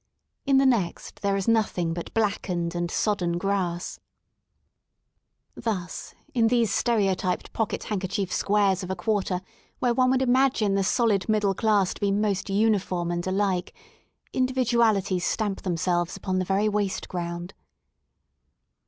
[0.47, 3.99] In the next there is nothing but black ened and sodden grass.
[5.53, 9.41] Thus, in these stereotyped pocket handkerchief squares of a quarter
[9.77, 13.75] where one would imagine the solid Middle Class to be most uniform and alike,
[14.33, 17.53] individualities stamp themselves upon the very waste ground.